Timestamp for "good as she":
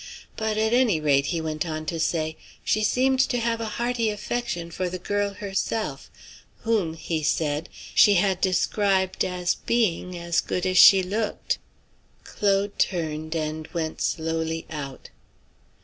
10.41-11.03